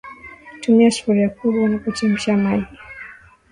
[0.61, 2.77] Tumia sufuria kubwa unapochemsha maji